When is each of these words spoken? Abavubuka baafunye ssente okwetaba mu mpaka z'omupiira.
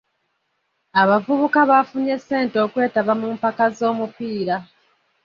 Abavubuka 1.01 1.59
baafunye 1.69 2.15
ssente 2.19 2.57
okwetaba 2.65 3.13
mu 3.21 3.27
mpaka 3.35 3.65
z'omupiira. 3.77 4.55